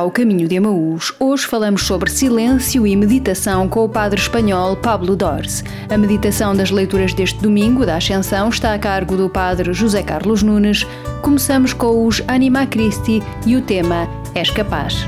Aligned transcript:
ao 0.00 0.10
Caminho 0.10 0.48
de 0.48 0.54
Emaús. 0.54 1.12
Hoje 1.20 1.46
falamos 1.46 1.82
sobre 1.82 2.10
silêncio 2.10 2.86
e 2.86 2.96
meditação 2.96 3.68
com 3.68 3.84
o 3.84 3.88
padre 3.88 4.18
espanhol 4.18 4.74
Pablo 4.74 5.14
Dors. 5.14 5.62
A 5.90 5.98
meditação 5.98 6.56
das 6.56 6.70
leituras 6.70 7.12
deste 7.12 7.38
domingo 7.38 7.84
da 7.84 7.96
Ascensão 7.96 8.48
está 8.48 8.72
a 8.72 8.78
cargo 8.78 9.14
do 9.14 9.28
padre 9.28 9.74
José 9.74 10.02
Carlos 10.02 10.42
Nunes. 10.42 10.86
Começamos 11.20 11.74
com 11.74 12.06
os 12.06 12.22
Anima 12.26 12.66
Christi 12.66 13.22
e 13.44 13.56
o 13.56 13.60
tema 13.60 14.08
És 14.34 14.50
Capaz. 14.50 15.06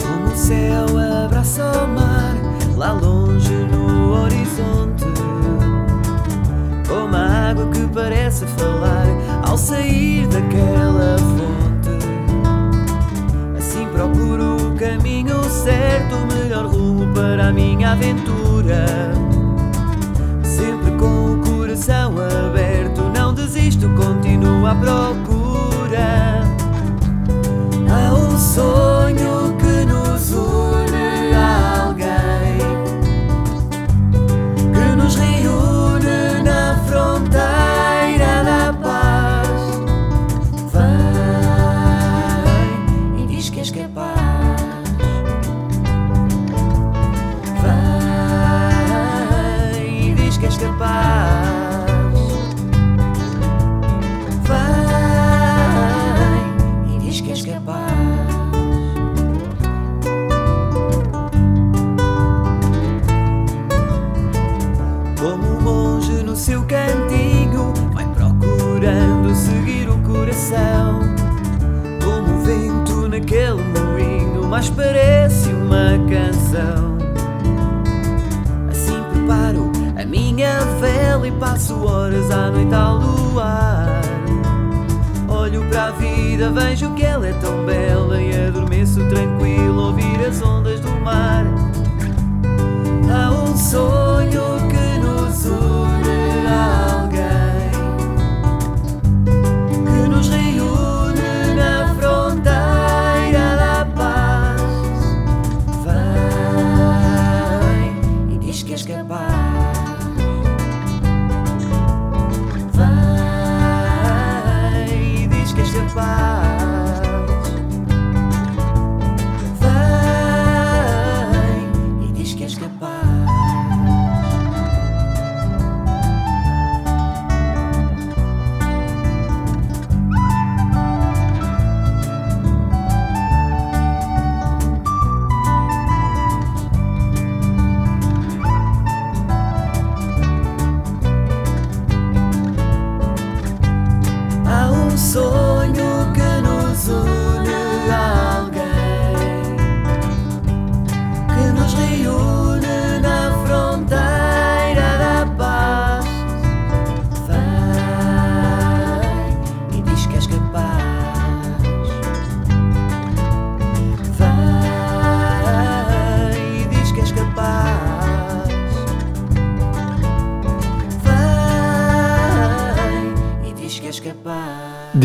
Como 0.00 0.32
o 0.32 0.36
céu 0.36 0.86
abraça 1.24 1.64
o 1.64 1.88
mar, 1.88 2.36
lá 2.76 2.92
longe 2.92 3.54
no 3.54 4.22
horizonte. 4.22 5.04
Como 6.86 7.16
a 7.16 7.50
água 7.50 7.68
que 7.70 7.84
parece 7.92 8.46
falar 8.46 9.06
ao 9.42 9.58
sair 9.58 10.28
daquela 10.28 11.18
fonte. 11.18 11.55
Procuro 13.96 14.56
o 14.56 14.76
caminho 14.76 15.42
certo, 15.44 16.16
o 16.16 16.26
melhor 16.26 16.66
rumo 16.66 17.14
para 17.14 17.48
a 17.48 17.52
minha 17.52 17.92
aventura. 17.92 18.84
Sempre 20.44 20.90
com 20.98 21.32
o 21.32 21.38
coração 21.38 22.12
aberto, 22.18 23.00
não 23.14 23.32
desisto, 23.32 23.88
continuo 23.96 24.66
à 24.66 24.74
procura. 24.74 26.42
Há 27.88 28.12
um 28.12 28.36
sonho 28.36 29.45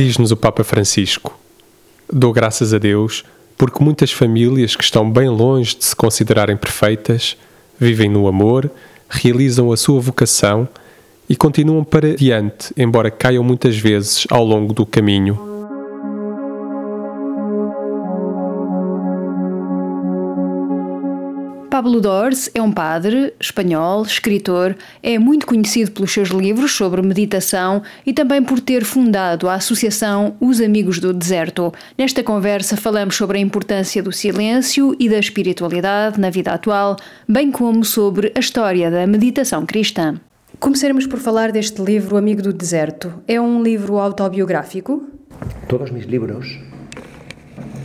Diz-nos 0.04 0.32
o 0.32 0.36
Papa 0.36 0.64
Francisco: 0.64 1.40
Dou 2.12 2.34
graças 2.34 2.74
a 2.74 2.80
Deus 2.80 3.24
porque 3.56 3.84
muitas 3.84 4.12
famílias 4.12 4.76
que 4.76 4.84
estão 4.84 5.08
bem 5.08 5.30
longe 5.30 5.78
de 5.78 5.86
se 5.86 5.96
considerarem 5.96 6.58
perfeitas 6.58 7.38
vivem 7.80 8.10
no 8.10 8.28
amor, 8.28 8.72
realizam 9.08 9.72
a 9.72 9.78
sua 9.78 10.00
vocação 10.00 10.68
e 11.30 11.36
continuam 11.36 11.84
para 11.84 12.16
diante, 12.16 12.74
embora 12.76 13.12
caiam 13.12 13.44
muitas 13.44 13.78
vezes 13.78 14.26
ao 14.32 14.44
longo 14.44 14.74
do 14.74 14.88
caminho. 14.88 15.51
Pablo 21.82 22.00
Dors 22.00 22.48
é 22.54 22.62
um 22.62 22.72
padre 22.72 23.34
espanhol, 23.40 24.04
escritor, 24.04 24.78
é 25.02 25.18
muito 25.18 25.48
conhecido 25.48 25.90
pelos 25.90 26.14
seus 26.14 26.30
livros 26.30 26.74
sobre 26.74 27.02
meditação 27.02 27.82
e 28.06 28.14
também 28.14 28.44
por 28.44 28.60
ter 28.60 28.84
fundado 28.84 29.50
a 29.50 29.56
associação 29.56 30.36
Os 30.40 30.62
Amigos 30.62 31.00
do 31.00 31.12
Deserto. 31.12 31.74
Nesta 31.98 32.22
conversa 32.22 32.78
falamos 32.78 33.16
sobre 33.16 33.40
a 33.40 33.42
importância 33.42 34.04
do 34.04 34.12
silêncio 34.12 34.96
e 35.00 35.10
da 35.10 35.18
espiritualidade 35.18 36.20
na 36.20 36.30
vida 36.30 36.52
atual, 36.52 36.98
bem 37.28 37.52
como 37.52 37.84
sobre 37.84 38.32
a 38.36 38.40
história 38.40 38.92
da 38.92 39.08
meditação 39.08 39.66
cristã. 39.66 40.22
Começaremos 40.60 41.08
por 41.08 41.18
falar 41.18 41.52
deste 41.52 41.82
livro, 41.82 42.16
Amigo 42.16 42.44
do 42.44 42.54
Deserto. 42.54 43.12
É 43.28 43.42
um 43.42 43.64
livro 43.64 43.98
autobiográfico? 43.98 45.02
Todos 45.68 45.90
mis 45.90 46.06
libros, 46.06 46.46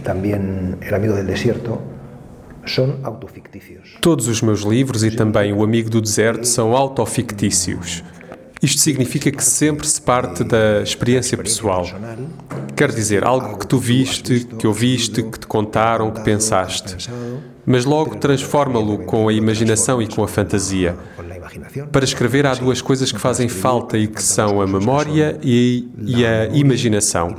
también 0.05 0.77
El 0.83 0.95
amigo 0.95 1.15
del 1.15 1.27
desierto, 1.27 1.97
son 2.67 3.01
autoficticios. 3.05 3.76
Todos 4.07 4.29
os 4.29 4.41
meus 4.41 4.61
livros 4.61 5.03
e 5.03 5.11
também 5.11 5.53
O 5.53 5.65
Amigo 5.65 5.91
do 5.91 6.01
Deserto 6.01 6.47
são 6.47 6.77
autofictícios. 6.77 8.05
Isto 8.63 8.81
significa 8.81 9.33
que 9.33 9.43
sempre 9.43 9.85
se 9.85 10.01
parte 10.01 10.45
da 10.45 10.81
experiência 10.81 11.37
pessoal. 11.37 11.85
Quer 12.77 12.93
dizer, 12.93 13.25
algo 13.25 13.59
que 13.59 13.67
tu 13.67 13.79
viste, 13.79 14.45
que 14.61 14.65
ouviste, 14.65 15.25
que 15.25 15.41
te 15.41 15.47
contaram, 15.49 16.13
que 16.13 16.21
pensaste. 16.21 17.11
Mas 17.67 17.85
logo 17.85 18.15
transforma-lo 18.15 18.99
com 18.99 19.27
a 19.27 19.33
imaginação 19.33 20.01
e 20.01 20.07
com 20.07 20.23
a 20.23 20.29
fantasia. 20.29 20.95
Para 21.91 22.05
escrever 22.05 22.47
há 22.47 22.55
duas 22.55 22.81
coisas 22.81 23.11
que 23.11 23.19
fazem 23.19 23.49
falta 23.49 23.99
e 23.99 24.07
que 24.07 24.23
são 24.23 24.63
a 24.63 24.69
memória 24.69 25.37
e, 25.43 25.89
e 25.99 26.25
a 26.25 26.47
imaginação. 26.55 27.35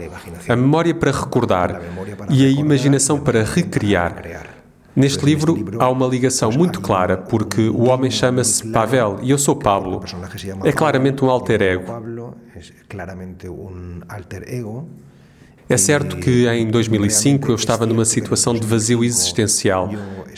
A 0.49 0.55
memória 0.57 0.93
para 0.93 1.11
recordar 1.11 1.81
e 2.29 2.45
a 2.45 2.49
imaginação 2.49 3.21
para 3.21 3.41
recriar. 3.41 4.46
Neste 4.97 5.23
livro 5.23 5.55
há 5.77 5.87
uma 5.91 6.07
ligação 6.07 6.51
muito 6.51 6.81
clara, 6.81 7.15
porque 7.15 7.69
o 7.69 7.83
homem 7.83 8.09
chama-se 8.09 8.67
Pavel 8.69 9.19
e 9.21 9.29
eu 9.29 9.37
sou 9.37 9.55
Pablo. 9.55 10.01
É 10.63 10.71
claramente 10.71 11.23
um 11.23 11.29
alter 11.29 11.61
ego. 11.61 11.83
É 15.69 15.77
certo 15.77 16.17
que 16.17 16.47
em 16.47 16.71
2005 16.71 17.51
eu 17.51 17.55
estava 17.55 17.85
numa 17.85 18.05
situação 18.05 18.55
de 18.55 18.65
vazio 18.65 19.03
existencial 19.03 19.87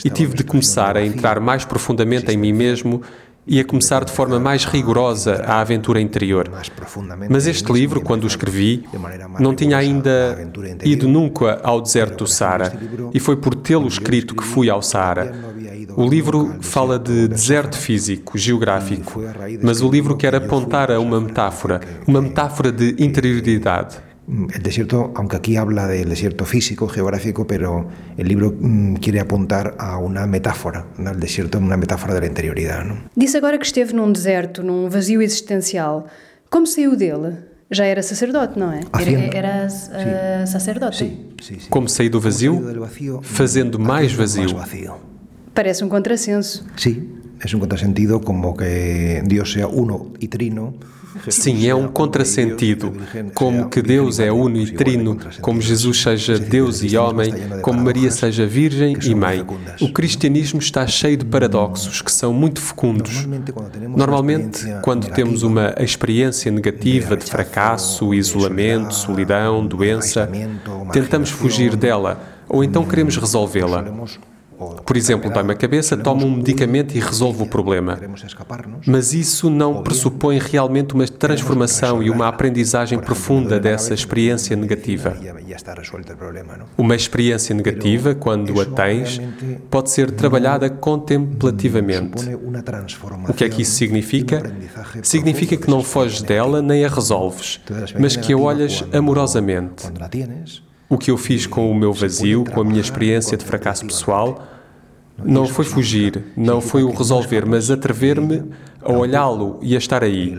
e 0.03 0.09
tive 0.09 0.35
de 0.35 0.43
começar 0.43 0.97
a 0.97 1.05
entrar 1.05 1.39
mais 1.39 1.63
profundamente 1.63 2.29
em 2.29 2.35
mim 2.35 2.51
mesmo 2.51 3.01
e 3.49 3.59
a 3.59 3.65
começar 3.65 4.05
de 4.05 4.11
forma 4.11 4.39
mais 4.39 4.63
rigorosa 4.63 5.43
a 5.45 5.59
aventura 5.59 5.99
interior. 5.99 6.49
Mas 7.27 7.47
este 7.47 7.73
livro, 7.73 7.99
quando 7.99 8.25
o 8.25 8.27
escrevi, 8.27 8.87
não 9.39 9.55
tinha 9.55 9.75
ainda 9.77 10.37
ido 10.83 11.07
nunca 11.07 11.59
ao 11.63 11.81
deserto 11.81 12.25
do 12.25 12.27
Saara, 12.27 12.71
e 13.11 13.19
foi 13.19 13.35
por 13.35 13.55
tê-lo 13.55 13.87
escrito 13.87 14.35
que 14.35 14.43
fui 14.43 14.69
ao 14.69 14.83
Saara. 14.83 15.33
O 15.97 16.07
livro 16.07 16.57
fala 16.61 16.99
de 16.99 17.27
deserto 17.27 17.75
físico, 17.75 18.37
geográfico, 18.37 19.21
mas 19.63 19.81
o 19.81 19.89
livro 19.89 20.15
quer 20.15 20.35
apontar 20.35 20.91
a 20.91 20.99
uma 20.99 21.19
metáfora, 21.19 21.81
uma 22.05 22.21
metáfora 22.21 22.71
de 22.71 22.95
interioridade. 22.99 23.97
El 24.53 24.61
desierto, 24.61 25.11
aunque 25.15 25.37
aquí 25.37 25.57
habla 25.57 25.87
del 25.87 26.09
desierto 26.09 26.45
físico, 26.45 26.87
geográfico, 26.87 27.47
pero 27.47 27.87
el 28.15 28.27
libro 28.27 28.53
mm, 28.59 28.95
quiere 28.95 29.19
apuntar 29.19 29.75
a 29.79 29.97
una 29.97 30.27
metáfora, 30.27 30.85
¿no? 30.99 31.09
el 31.11 31.19
desierto 31.19 31.57
es 31.57 31.63
una 31.63 31.77
metáfora 31.77 32.13
de 32.13 32.19
la 32.21 32.27
interioridad. 32.27 32.83
¿no? 32.85 32.95
Disse 33.15 33.37
agora 33.37 33.57
que 33.57 33.63
esteve 33.65 33.93
num 33.93 34.13
deserto, 34.13 34.61
num 34.61 34.87
vazio 34.89 35.21
existencial. 35.21 36.05
Como 36.49 36.65
saiu 36.67 36.95
dele? 36.95 37.49
Já 37.71 37.85
era 37.85 38.01
sacerdote, 38.01 38.57
não 38.57 38.71
é? 38.71 38.81
Era, 38.99 39.37
era 39.37 39.67
uh, 39.67 40.47
sacerdote. 40.47 40.97
Sí, 40.97 41.35
sí, 41.39 41.57
sí. 41.61 41.69
Como 41.69 41.87
saí 41.87 42.09
do 42.09 42.19
vazio, 42.19 42.59
Del 42.65 42.79
vacío, 42.79 43.21
fazendo 43.21 43.77
mais 43.77 44.11
haciendo 44.13 44.55
vazio. 44.55 44.57
más 44.57 44.69
vacío. 44.69 44.97
Parece 45.53 45.83
um 45.83 45.89
contrassenso. 45.89 46.65
Sí, 46.75 47.09
es 47.43 47.53
un 47.53 47.59
contrasentido 47.59 48.21
como 48.21 48.55
que 48.57 49.21
Dios 49.25 49.51
sea 49.53 49.67
uno 49.67 50.07
y 50.19 50.27
trino. 50.29 50.73
Sim, 51.27 51.67
é 51.67 51.73
um 51.73 51.87
contrassentido, 51.87 52.93
como 53.33 53.69
que 53.69 53.81
Deus 53.81 54.19
é 54.19 54.31
uno 54.31 54.57
e 54.57 54.71
trino, 54.71 55.17
como 55.41 55.61
Jesus 55.61 56.01
seja 56.01 56.37
Deus 56.37 56.83
e 56.83 56.95
homem, 56.97 57.33
como 57.61 57.81
Maria 57.81 58.11
seja 58.11 58.45
virgem 58.45 58.97
e 59.03 59.15
mãe. 59.15 59.45
O 59.81 59.91
cristianismo 59.91 60.59
está 60.59 60.85
cheio 60.85 61.17
de 61.17 61.25
paradoxos 61.25 62.01
que 62.01 62.11
são 62.11 62.33
muito 62.33 62.61
fecundos. 62.61 63.27
Normalmente, 63.95 64.65
quando 64.83 65.09
temos 65.09 65.43
uma 65.43 65.73
experiência 65.79 66.51
negativa 66.51 67.17
de 67.17 67.25
fracasso, 67.25 68.13
isolamento, 68.13 68.93
solidão, 68.93 69.65
doença, 69.65 70.29
tentamos 70.91 71.29
fugir 71.29 71.75
dela 71.75 72.21
ou 72.47 72.63
então 72.63 72.85
queremos 72.85 73.15
resolvê-la. 73.15 73.85
Por 74.85 74.97
exemplo, 74.97 75.31
dói-me 75.31 75.53
a 75.53 75.55
cabeça, 75.55 75.95
tomo 75.95 76.25
um 76.25 76.35
medicamento 76.35 76.93
e 76.95 76.99
resolvo 76.99 77.45
o 77.45 77.47
problema. 77.47 77.97
Mas 78.85 79.13
isso 79.13 79.49
não 79.49 79.81
pressupõe 79.81 80.37
realmente 80.37 80.93
uma 80.93 81.07
transformação 81.07 82.03
e 82.03 82.09
uma 82.09 82.27
aprendizagem 82.27 82.99
profunda 82.99 83.59
dessa 83.59 83.93
experiência 83.93 84.55
negativa. 84.57 85.15
Uma 86.77 86.95
experiência 86.95 87.55
negativa, 87.55 88.13
quando 88.13 88.59
a 88.59 88.65
tens, 88.65 89.21
pode 89.69 89.91
ser 89.91 90.11
trabalhada 90.11 90.69
contemplativamente. 90.69 92.29
O 93.27 93.33
que 93.33 93.45
é 93.45 93.49
que 93.49 93.61
isso 93.61 93.75
significa? 93.75 94.43
Significa 95.03 95.55
que 95.55 95.69
não 95.69 95.83
foges 95.83 96.21
dela 96.21 96.61
nem 96.61 96.83
a 96.83 96.89
resolves, 96.89 97.61
mas 97.97 98.17
que 98.17 98.33
a 98.33 98.37
olhas 98.37 98.83
amorosamente. 98.91 99.87
O 100.89 100.97
que 100.97 101.11
eu 101.11 101.17
fiz 101.17 101.45
com 101.45 101.71
o 101.71 101.75
meu 101.75 101.93
vazio, 101.93 102.43
com 102.43 102.61
a 102.61 102.63
minha 102.63 102.81
experiência 102.81 103.37
de 103.37 103.45
fracasso 103.45 103.85
pessoal, 103.85 104.43
não 105.23 105.45
foi 105.45 105.65
fugir, 105.65 106.23
não 106.35 106.61
foi 106.61 106.83
o 106.83 106.91
resolver, 106.91 107.45
mas 107.45 107.69
atrever-me 107.69 108.43
a 108.81 108.91
olhá-lo 108.91 109.59
e 109.61 109.75
a 109.75 109.77
estar 109.77 110.03
aí. 110.03 110.35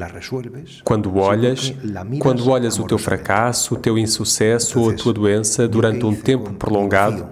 Quando 0.82 1.16
olhas, 1.16 1.72
quando 2.18 2.48
olhas 2.48 2.78
o 2.78 2.84
teu 2.84 2.98
fracasso, 2.98 3.74
o 3.74 3.76
teu 3.76 3.96
insucesso 3.96 4.80
ou 4.80 4.90
a 4.90 4.94
tua 4.94 5.12
doença 5.12 5.68
durante 5.68 6.04
um 6.04 6.14
tempo 6.14 6.52
prolongado, 6.54 7.28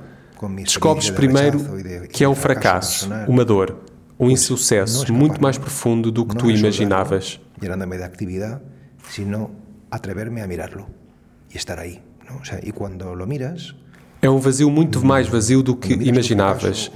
descobres 0.62 1.10
primeiro 1.10 1.58
que 2.10 2.22
é 2.22 2.28
um 2.28 2.34
fracasso, 2.34 3.10
uma 3.26 3.44
dor, 3.44 3.76
um 4.18 4.30
insucesso 4.30 5.12
muito 5.12 5.42
mais 5.42 5.58
profundo 5.58 6.12
do 6.12 6.24
que 6.24 6.36
tu 6.36 6.50
imaginavas. 6.50 7.40
Llenándome 7.60 7.96
de 7.96 8.04
actividad, 8.04 8.60
sino 9.10 9.50
atreverme 9.90 10.42
a 10.42 10.46
mirarlo 10.46 10.86
y 11.50 11.56
estar 11.56 11.80
ahí. 11.80 12.00
¿No? 12.28 12.38
O 12.40 12.44
sea, 12.44 12.60
y 12.62 12.72
cuando 12.72 13.14
lo 13.14 13.26
miras, 13.26 13.74
É 14.20 14.28
um 14.28 14.38
vazio 14.38 14.68
muito 14.68 15.04
mais 15.06 15.28
vazio 15.28 15.62
do 15.62 15.76
que 15.76 15.92
imaginavas. 15.92 16.90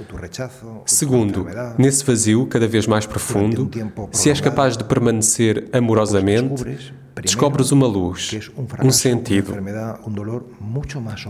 Segundo, 0.85 1.47
nesse 1.77 2.03
vazio 2.03 2.45
cada 2.47 2.67
vez 2.67 2.85
mais 2.85 3.05
profundo, 3.05 3.69
se 4.11 4.29
és 4.29 4.41
capaz 4.41 4.75
de 4.75 4.83
permanecer 4.83 5.69
amorosamente, 5.71 6.65
descobres 7.21 7.71
uma 7.71 7.87
luz, 7.87 8.51
um 8.83 8.91
sentido. 8.91 9.55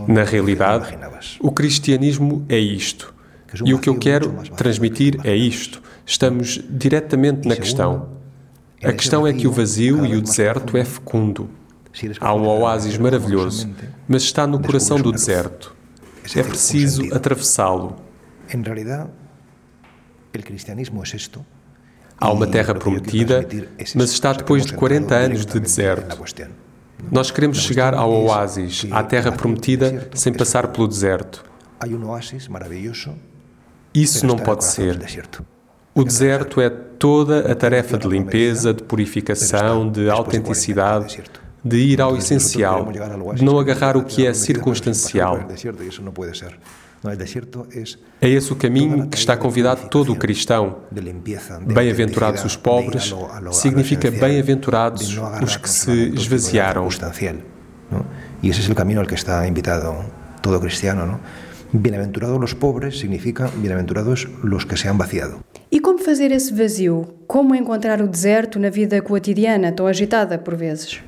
Na 0.08 0.24
realidade, 0.24 0.98
o 1.40 1.52
cristianismo 1.52 2.44
é 2.48 2.58
isto. 2.58 3.14
E 3.64 3.72
o 3.72 3.78
que 3.78 3.88
eu 3.88 3.96
quero 3.96 4.32
transmitir 4.56 5.20
é 5.22 5.36
isto. 5.36 5.80
Estamos 6.04 6.60
diretamente 6.68 7.46
na 7.46 7.54
questão. 7.54 8.08
A 8.82 8.92
questão 8.92 9.24
é 9.24 9.32
que 9.32 9.46
o 9.46 9.52
vazio 9.52 10.04
e 10.04 10.16
o 10.16 10.20
deserto 10.20 10.76
é 10.76 10.84
fecundo. 10.84 11.48
Há 12.20 12.34
um 12.34 12.46
oásis 12.46 12.98
maravilhoso, 12.98 13.68
mas 14.08 14.22
está 14.22 14.46
no 14.46 14.60
coração 14.60 14.98
do 14.98 15.12
deserto. 15.12 15.74
É 16.34 16.42
preciso 16.42 17.14
atravessá-lo. 17.14 17.96
Há 22.18 22.32
uma 22.32 22.46
terra 22.46 22.74
prometida, 22.74 23.46
mas 23.94 24.10
está 24.10 24.32
depois 24.32 24.64
de 24.64 24.72
40 24.72 25.14
anos 25.14 25.46
de 25.46 25.60
deserto. 25.60 26.18
Nós 27.12 27.30
queremos 27.30 27.58
chegar 27.58 27.92
ao 27.94 28.10
oásis, 28.10 28.86
à 28.90 29.02
terra 29.02 29.30
prometida, 29.32 30.08
sem 30.14 30.32
passar 30.32 30.68
pelo 30.68 30.88
deserto. 30.88 31.44
Isso 33.92 34.26
não 34.26 34.36
pode 34.36 34.64
ser. 34.64 34.98
O 35.94 36.02
deserto 36.02 36.60
é 36.60 36.70
toda 36.70 37.50
a 37.52 37.54
tarefa 37.54 37.96
de 37.98 38.08
limpeza, 38.08 38.72
de 38.74 38.82
purificação, 38.82 39.88
de 39.88 40.08
autenticidade, 40.10 41.22
de 41.64 41.78
ir 41.78 42.00
ao 42.00 42.16
essencial, 42.16 42.86
de 43.34 43.44
não 43.44 43.58
agarrar 43.58 43.96
o 43.96 44.04
que 44.04 44.26
é 44.26 44.34
circunstancial. 44.34 45.48
É 48.20 48.28
esse 48.28 48.52
o 48.52 48.56
caminho 48.56 49.08
que 49.08 49.16
está 49.16 49.36
convidado 49.36 49.88
todo 49.88 50.12
o 50.12 50.16
cristão. 50.16 50.78
Bem-aventurados 51.66 52.44
os 52.44 52.56
pobres 52.56 53.14
significa 53.52 54.10
bem-aventurados 54.10 55.18
os 55.42 55.56
que 55.56 55.68
se 55.68 56.14
esvaziaram. 56.14 56.88
circunstancial, 56.88 57.42
¿no? 57.90 58.04
Y 58.42 58.50
ese 58.50 58.60
es 58.60 58.68
el 58.68 58.74
camino 58.74 59.00
al 59.00 59.06
que 59.06 59.14
está 59.14 59.46
invitado 59.46 60.04
todo 60.42 60.60
cristiano. 60.60 61.06
¿no? 61.06 61.20
Bienaventurados 61.72 62.40
los 62.40 62.54
pobres 62.54 62.98
significa 62.98 63.50
bienaventurados 63.56 64.28
los 64.42 64.64
que 64.66 64.76
se 64.76 64.88
han 64.88 64.98
vaciado. 64.98 65.40
E 65.70 65.80
como 65.80 65.98
fazer 65.98 66.30
esse 66.30 66.54
vazio? 66.54 67.16
Como 67.26 67.54
encontrar 67.54 68.00
o 68.00 68.06
deserto 68.06 68.58
na 68.58 68.70
vida 68.70 69.00
cotidiana, 69.02 69.72
tão 69.72 69.86
agitada 69.86 70.38
por 70.38 70.54
vezes? 70.54 71.02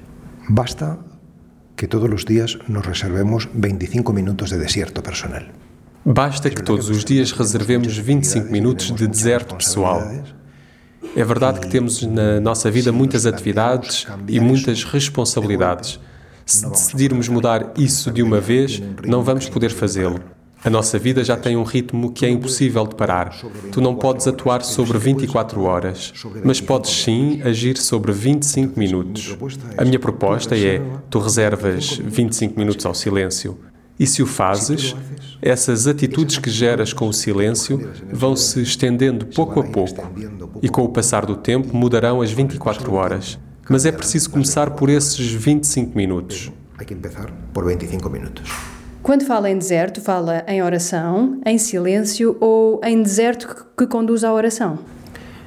Basta 0.48 0.98
que 1.74 1.86
todos 1.86 2.08
los 2.08 2.24
días 2.24 2.58
nos 2.68 2.86
reservemos 2.86 3.48
25 3.52 4.12
minutos 4.12 4.50
de 4.50 4.58
desierto 4.58 5.02
personal. 5.02 5.52
Basta 6.04 6.48
que 6.50 6.62
todos 6.62 6.88
os 6.88 7.04
dias 7.04 7.32
reservemos 7.32 7.98
25 7.98 8.50
minutos 8.50 8.94
de 8.94 9.08
deserto 9.08 9.56
pessoal. 9.56 10.02
É 11.16 11.24
verdade 11.24 11.60
que 11.60 11.68
temos 11.68 12.02
na 12.02 12.40
nossa 12.40 12.70
vida 12.70 12.92
muitas 12.92 13.26
atividades 13.26 14.06
e 14.28 14.38
muitas 14.38 14.84
responsabilidades. 14.84 15.98
Se 16.44 16.68
decidirmos 16.70 17.28
mudar 17.28 17.72
isso 17.76 18.12
de 18.12 18.22
uma 18.22 18.40
vez, 18.40 18.80
não 19.04 19.24
vamos 19.24 19.48
poder 19.48 19.70
fazê-lo. 19.72 20.20
A 20.64 20.70
nossa 20.70 20.98
vida 20.98 21.22
já 21.22 21.36
tem 21.36 21.56
um 21.56 21.62
ritmo 21.62 22.12
que 22.12 22.26
é 22.26 22.30
impossível 22.30 22.86
de 22.86 22.94
parar. 22.94 23.36
Tu 23.70 23.80
não 23.80 23.94
podes 23.94 24.26
atuar 24.26 24.62
sobre 24.62 24.98
24 24.98 25.62
horas, 25.62 26.12
mas 26.44 26.60
podes 26.60 26.90
sim 26.90 27.40
agir 27.42 27.76
sobre 27.76 28.12
25 28.12 28.78
minutos. 28.78 29.36
A 29.76 29.84
minha 29.84 29.98
proposta 29.98 30.56
é: 30.56 30.82
tu 31.08 31.18
reservas 31.18 31.98
25 32.02 32.58
minutos 32.58 32.84
ao 32.84 32.94
silêncio. 32.94 33.58
E 33.98 34.06
se 34.06 34.22
o 34.22 34.26
fazes, 34.26 34.94
essas 35.40 35.86
atitudes 35.86 36.38
que 36.38 36.50
geras 36.50 36.92
com 36.92 37.08
o 37.08 37.12
silêncio 37.12 37.90
vão 38.12 38.36
se 38.36 38.60
estendendo 38.60 39.26
pouco 39.26 39.60
a 39.60 39.64
pouco 39.64 40.10
e 40.62 40.68
com 40.68 40.82
o 40.82 40.88
passar 40.88 41.24
do 41.24 41.36
tempo 41.36 41.74
mudarão 41.74 42.20
as 42.20 42.30
24 42.30 42.92
horas. 42.92 43.38
Mas 43.68 43.86
é 43.86 43.92
preciso 43.92 44.30
começar 44.30 44.70
por 44.70 44.90
esses 44.90 45.32
25 45.32 45.96
minutos. 45.96 46.52
Que 46.86 46.94
por 47.52 47.66
25 47.66 48.10
minutos. 48.10 48.75
Quando 49.06 49.24
fala 49.24 49.48
em 49.48 49.56
deserto, 49.56 50.00
fala 50.00 50.42
em 50.48 50.60
oração, 50.64 51.40
em 51.46 51.58
silêncio 51.58 52.36
ou 52.40 52.80
em 52.82 53.00
deserto 53.00 53.46
que- 53.46 53.62
que 53.78 53.86
conduz 53.86 54.24
à 54.24 54.32
oração? 54.32 54.80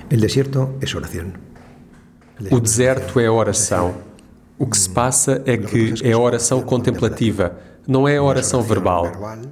El 0.10 0.22
desierto 0.22 0.70
es 0.82 0.96
oración. 0.96 1.34
O 2.50 2.62
deserto 2.62 3.20
é 3.20 3.26
a 3.26 3.34
oração. 3.34 3.96
O 4.58 4.66
que 4.66 4.78
se 4.78 4.90
passa 4.90 5.42
é 5.46 5.58
que 5.58 5.94
é 6.06 6.14
a 6.14 6.18
oração 6.18 6.62
contemplativa, 6.62 7.58
não 7.86 8.08
é 8.08 8.16
a 8.16 8.24
oração 8.24 8.62
verbal, 8.62 9.12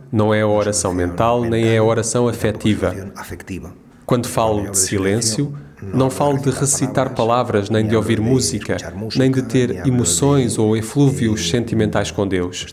não 0.09 0.33
é 0.33 0.39
a 0.41 0.47
oração 0.47 0.93
mental, 0.93 1.41
nem 1.43 1.67
é 1.67 1.77
a 1.77 1.83
oração 1.83 2.29
afetiva. 2.29 2.95
Quando 4.05 4.25
falo 4.29 4.71
de 4.71 4.77
silêncio, 4.77 5.53
não 5.81 6.09
falo 6.09 6.37
de 6.37 6.49
recitar 6.49 7.13
palavras, 7.13 7.69
nem 7.69 7.87
de 7.87 7.95
ouvir 7.95 8.19
música, 8.19 8.77
nem 9.15 9.31
de 9.31 9.43
ter 9.43 9.85
emoções 9.87 10.57
ou 10.57 10.75
eflúvios 10.75 11.49
sentimentais 11.49 12.11
com 12.11 12.27
Deus. 12.27 12.65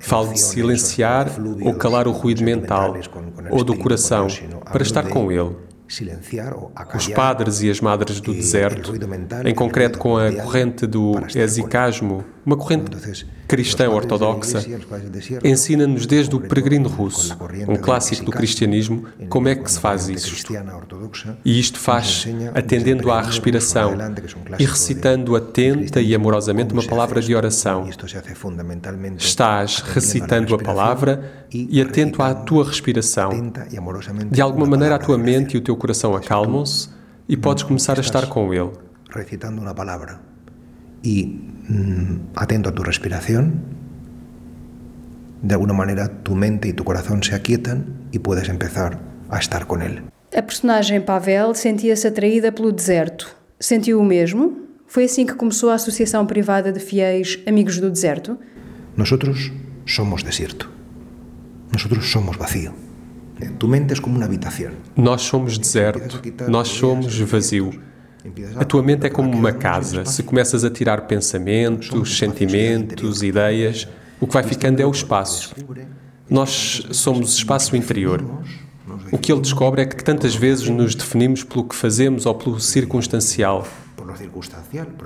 Falo 0.00 0.32
de 0.32 0.40
silenciar 0.40 1.28
ou 1.62 1.74
calar 1.74 2.06
o 2.06 2.12
ruído 2.12 2.42
mental 2.42 2.96
ou 3.50 3.64
do 3.64 3.76
coração 3.76 4.26
para 4.72 4.82
estar 4.82 5.08
com 5.08 5.30
Ele. 5.32 5.56
os 6.94 7.08
padres 7.08 7.62
e 7.62 7.70
as 7.70 7.80
madres 7.80 8.20
do 8.20 8.32
deserto, 8.34 8.92
em 9.44 9.54
concreto 9.54 9.98
com 9.98 10.16
a 10.16 10.30
corrente 10.32 10.86
do 10.86 11.14
exicasmo, 11.34 12.24
uma 12.48 12.56
corrente 12.56 12.90
cristã 13.46 13.90
ortodoxa, 13.90 14.64
ensina-nos 15.44 16.06
desde 16.06 16.34
o 16.34 16.40
Peregrino 16.40 16.88
Russo, 16.88 17.36
um 17.68 17.76
clássico 17.76 18.24
do 18.24 18.32
cristianismo, 18.32 19.04
como 19.28 19.48
é 19.48 19.54
que 19.54 19.70
se 19.70 19.78
faz 19.78 20.08
isto. 20.08 20.54
E 21.44 21.60
isto 21.60 21.78
faz 21.78 22.26
atendendo 22.54 23.10
à 23.10 23.20
respiração 23.20 23.94
e 24.58 24.64
recitando 24.64 25.36
atenta 25.36 26.00
e 26.00 26.14
amorosamente 26.14 26.72
uma 26.72 26.82
palavra 26.82 27.20
de 27.20 27.34
oração. 27.34 27.86
Estás 29.18 29.80
recitando 29.80 30.54
a 30.54 30.58
palavra 30.58 31.46
e 31.52 31.82
atento 31.82 32.22
à 32.22 32.34
tua 32.34 32.64
respiração. 32.64 33.52
De 34.30 34.40
alguma 34.40 34.64
maneira, 34.64 34.94
a 34.94 34.98
tua 34.98 35.18
mente 35.18 35.54
e 35.54 35.58
o 35.58 35.60
teu 35.60 35.76
coração 35.76 36.16
acalmam-se 36.16 36.88
e 37.28 37.36
podes 37.36 37.62
começar 37.62 37.98
a 37.98 38.00
estar 38.00 38.26
com 38.26 38.54
ele. 38.54 38.70
Recitando 39.10 39.60
uma 39.60 39.74
palavra 39.74 40.28
e 41.04 41.57
atento 42.34 42.68
a 42.68 42.72
tu 42.72 42.82
respiração, 42.82 43.52
de 45.42 45.54
alguma 45.54 45.74
maneira 45.74 46.08
tu 46.08 46.34
mente 46.34 46.68
e 46.68 46.72
tu 46.72 46.84
coração 46.84 47.22
se 47.22 47.34
aquietam 47.34 47.84
e 48.12 48.18
puedes 48.18 48.48
empezar 48.48 48.98
a 49.28 49.38
estar 49.38 49.64
com 49.66 49.80
ele. 49.80 50.02
A 50.34 50.42
personagem 50.42 51.00
Pavel 51.00 51.54
sentia-se 51.54 52.06
atraída 52.06 52.50
pelo 52.52 52.72
deserto. 52.72 53.34
Sentiu 53.58 54.00
o 54.00 54.04
mesmo? 54.04 54.68
Foi 54.86 55.04
assim 55.04 55.26
que 55.26 55.34
começou 55.34 55.70
a 55.70 55.74
Associação 55.74 56.26
Privada 56.26 56.72
de 56.72 56.80
Fiéis 56.80 57.38
Amigos 57.46 57.78
do 57.78 57.90
Deserto? 57.90 58.38
Nós 58.96 59.08
somos 59.86 60.22
deserto. 60.22 60.70
Nós 61.70 61.82
somos 62.06 62.36
vazio. 62.36 62.72
Tu 63.58 63.68
mente 63.68 63.92
é 63.92 64.00
como 64.00 64.16
uma 64.16 64.24
habitação. 64.24 64.72
Nós 64.96 65.22
somos 65.22 65.58
deserto. 65.58 66.20
Nós 66.48 66.68
somos 66.68 67.18
vazio. 67.20 67.70
A 68.56 68.64
tua 68.64 68.82
mente 68.82 69.06
é 69.06 69.10
como 69.10 69.30
uma 69.30 69.52
casa. 69.52 70.04
Se 70.04 70.22
começas 70.22 70.64
a 70.64 70.70
tirar 70.70 71.02
pensamentos, 71.02 72.18
sentimentos, 72.18 73.22
ideias, 73.22 73.88
o 74.20 74.26
que 74.26 74.34
vai 74.34 74.42
ficando 74.42 74.80
é 74.80 74.86
o 74.86 74.90
espaço. 74.90 75.54
Nós 76.28 76.86
somos 76.90 77.34
espaço 77.34 77.76
interior. 77.76 78.24
O 79.12 79.18
que 79.18 79.32
ele 79.32 79.40
descobre 79.40 79.82
é 79.82 79.86
que 79.86 80.02
tantas 80.02 80.34
vezes 80.34 80.68
nos 80.68 80.94
definimos 80.94 81.44
pelo 81.44 81.64
que 81.64 81.74
fazemos 81.74 82.26
ou 82.26 82.34
pelo 82.34 82.60
circunstancial. 82.60 83.66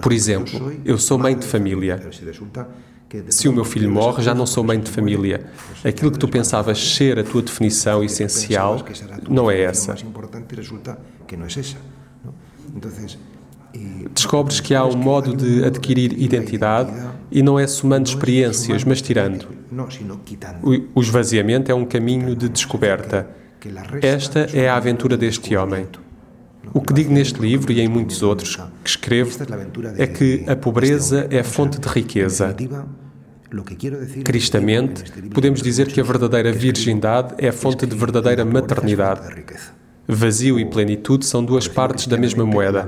Por 0.00 0.12
exemplo, 0.12 0.73
eu 0.85 0.99
sou 0.99 1.19
mãe 1.19 1.37
de 1.37 1.47
família. 1.47 2.00
Se 3.28 3.49
o 3.49 3.52
meu 3.52 3.64
filho 3.64 3.90
morre, 3.90 4.23
já 4.23 4.35
não 4.35 4.47
sou 4.47 4.64
mãe 4.64 4.81
de 4.81 4.90
família. 4.90 5.47
Aquilo 5.85 6.11
que 6.11 6.19
tu 6.19 6.28
pensavas 6.28 6.78
ser 6.78 7.19
a 7.19 7.25
tua 7.25 7.42
definição 7.42 8.02
essencial 8.02 8.85
não 9.28 9.50
é 9.50 9.61
essa. 9.61 9.95
Descobres 14.14 14.61
que 14.61 14.75
há 14.75 14.85
um 14.85 14.97
modo 14.97 15.35
de 15.35 15.64
adquirir 15.64 16.12
identidade 16.21 16.93
e 17.31 17.43
não 17.43 17.59
é 17.59 17.67
somando 17.67 18.09
experiências, 18.09 18.85
mas 18.85 19.00
tirando. 19.00 19.49
O 20.95 21.00
esvaziamento 21.00 21.73
é 21.73 21.75
um 21.75 21.85
caminho 21.85 22.37
de 22.37 22.49
descoberta. 22.49 23.29
Esta 24.02 24.41
é 24.52 24.69
a 24.69 24.76
aventura 24.76 25.17
deste 25.17 25.57
homem. 25.57 25.87
O 26.75 26.81
que 26.81 26.93
digo 26.93 27.12
neste 27.12 27.41
livro 27.41 27.73
e 27.73 27.81
em 27.81 27.88
muitos 27.88 28.23
outros 28.23 28.57
que 28.85 28.91
escrevo 28.91 29.37
é 29.97 30.07
que 30.07 30.45
a 30.47 30.55
pobreza 30.55 31.26
é 31.31 31.43
fonte 31.43 31.81
de 31.81 31.88
riqueza. 31.88 32.55
Cristamente, 34.25 35.05
podemos 35.31 35.61
dizer 35.61 35.88
que 35.88 36.00
a 36.00 36.05
verdadeira 36.05 36.52
virgindade 36.52 37.35
é 37.38 37.49
a 37.49 37.52
fonte 37.52 37.87
de 37.87 37.97
verdadeira 37.97 38.45
maternidade. 38.45 39.45
Vazio 40.06 40.59
e 40.59 40.64
plenitude 40.64 41.25
são 41.25 41.44
duas 41.44 41.68
partes 41.68 42.06
da 42.06 42.16
mesma 42.16 42.44
moeda. 42.44 42.87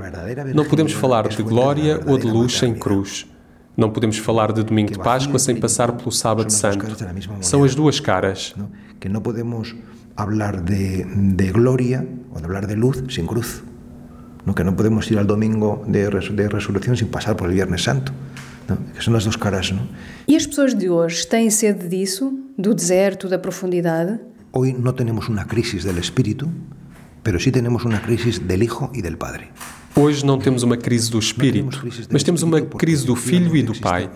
Não 0.53 0.65
podemos 0.65 0.91
falar 0.91 1.27
de 1.27 1.41
glória 1.41 2.01
ou 2.05 2.17
de 2.17 2.27
luz 2.27 2.57
sem 2.57 2.73
cruz. 2.73 3.25
Não 3.77 3.89
podemos 3.89 4.17
falar 4.17 4.51
de 4.51 4.63
domingo 4.63 4.91
de 4.91 4.99
Páscoa 4.99 5.39
sem 5.39 5.55
passar 5.55 5.91
pelo 5.93 6.11
sábado 6.11 6.49
santo. 6.51 6.85
São 7.41 7.63
as 7.63 7.75
duas 7.75 7.99
caras. 7.99 8.53
Que 8.99 9.09
não 9.09 9.21
podemos 9.21 9.75
falar 10.15 10.61
de, 10.61 11.03
de 11.03 11.51
glória 11.51 12.07
ou 12.31 12.41
de 12.41 12.47
falar 12.47 12.65
de 12.65 12.75
luz 12.75 13.03
sem 13.13 13.25
cruz. 13.25 13.63
No, 14.45 14.53
que 14.53 14.63
não 14.63 14.73
podemos 14.73 15.09
ir 15.09 15.17
ao 15.17 15.25
domingo 15.25 15.83
de, 15.87 16.07
de 16.09 16.47
ressurreição 16.47 16.95
sem 16.95 17.07
passar 17.07 17.33
por 17.35 17.47
el 17.49 17.55
Viernes 17.55 17.81
Santo. 17.81 18.13
Que 18.93 19.03
são 19.03 19.15
as 19.15 19.23
duas 19.23 19.35
caras. 19.35 19.73
E 20.27 20.35
as 20.35 20.45
pessoas 20.45 20.73
de 20.73 20.89
hoje 20.89 21.27
têm 21.27 21.49
sede 21.49 21.87
disso? 21.87 22.39
Do 22.57 22.73
deserto, 22.73 23.27
da 23.27 23.37
profundidade? 23.37 24.19
Hoje 24.53 24.73
não 24.73 24.93
temos 24.93 25.27
uma 25.27 25.43
crise 25.43 25.79
do 25.79 25.99
espírito, 25.99 26.49
mas 27.33 27.43
sim 27.43 27.51
temos 27.51 27.83
uma 27.83 27.97
crise 27.99 28.39
do 28.39 28.53
Hijo 28.53 28.89
e 28.93 29.01
do 29.01 29.17
Padre. 29.17 29.45
Hoje 29.95 30.25
não 30.25 30.37
temos 30.37 30.61
uma 30.61 30.75
crise 30.75 31.09
do 31.09 31.17
espírito, 31.17 31.81
mas 32.11 32.21
temos 32.21 32.43
uma 32.43 32.61
crise 32.61 33.05
do 33.05 33.15
filho 33.15 33.55
e 33.55 33.63
do 33.63 33.73
pai. 33.73 34.09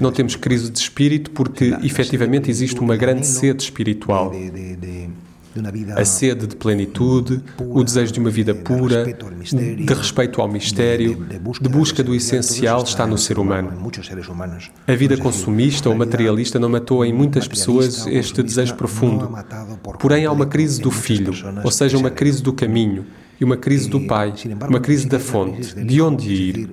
Não 0.00 0.10
temos 0.10 0.34
crise 0.34 0.70
de 0.70 0.78
espírito 0.78 1.30
porque 1.30 1.74
efetivamente 1.82 2.50
existe 2.50 2.80
uma 2.80 2.96
grande 2.96 3.26
sede 3.26 3.62
espiritual 3.62 4.32
a 5.96 6.04
sede 6.04 6.46
de 6.46 6.56
plenitude, 6.56 7.42
o 7.58 7.82
desejo 7.82 8.12
de 8.12 8.20
uma 8.20 8.30
vida 8.30 8.54
pura, 8.54 9.04
de 9.04 9.94
respeito 9.94 10.40
ao 10.40 10.48
mistério, 10.48 11.26
de 11.60 11.68
busca 11.68 12.02
do 12.02 12.14
essencial 12.14 12.82
está 12.82 13.06
no 13.06 13.18
ser 13.18 13.38
humano. 13.38 13.90
A 14.86 14.94
vida 14.94 15.16
consumista 15.16 15.88
ou 15.88 15.94
materialista 15.94 16.58
não 16.58 16.68
matou 16.68 17.04
em 17.04 17.12
muitas 17.12 17.48
pessoas 17.48 18.06
este 18.06 18.42
desejo 18.42 18.74
profundo. 18.76 19.30
Porém, 19.98 20.24
há 20.24 20.32
uma 20.32 20.46
crise 20.46 20.80
do 20.80 20.90
filho, 20.90 21.32
ou 21.64 21.70
seja, 21.70 21.98
uma 21.98 22.10
crise 22.10 22.42
do 22.42 22.52
caminho, 22.52 23.06
e 23.40 23.44
uma 23.44 23.56
crise 23.56 23.88
do 23.88 24.06
pai, 24.06 24.34
uma 24.68 24.80
crise 24.80 25.08
da 25.08 25.18
fonte, 25.18 25.74
de 25.82 26.00
onde 26.00 26.32
ir. 26.32 26.70